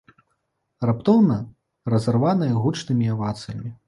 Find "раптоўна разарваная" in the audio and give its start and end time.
0.89-2.47